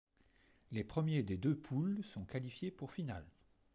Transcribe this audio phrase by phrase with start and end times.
[0.71, 3.27] Les premiers des deux poules sont qualifiés pour finale.